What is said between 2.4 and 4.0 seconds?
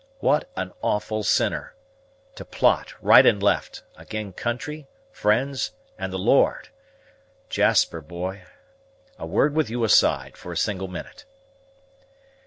plot, right and left,